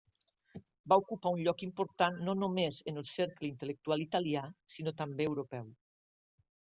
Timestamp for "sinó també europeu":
4.77-5.69